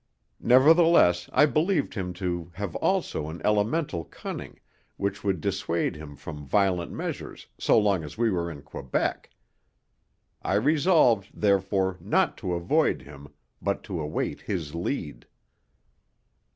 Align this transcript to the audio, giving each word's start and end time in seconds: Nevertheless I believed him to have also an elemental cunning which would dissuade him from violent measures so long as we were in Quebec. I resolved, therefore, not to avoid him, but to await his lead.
Nevertheless 0.39 1.29
I 1.31 1.45
believed 1.45 1.93
him 1.93 2.11
to 2.13 2.49
have 2.55 2.75
also 2.77 3.29
an 3.29 3.39
elemental 3.45 4.03
cunning 4.03 4.59
which 4.97 5.23
would 5.23 5.39
dissuade 5.39 5.95
him 5.95 6.15
from 6.15 6.43
violent 6.43 6.91
measures 6.91 7.45
so 7.59 7.77
long 7.77 8.03
as 8.03 8.17
we 8.17 8.31
were 8.31 8.49
in 8.49 8.63
Quebec. 8.63 9.29
I 10.41 10.55
resolved, 10.55 11.29
therefore, 11.39 11.97
not 12.01 12.35
to 12.39 12.55
avoid 12.55 13.03
him, 13.03 13.27
but 13.61 13.83
to 13.83 14.01
await 14.01 14.41
his 14.41 14.73
lead. 14.73 15.27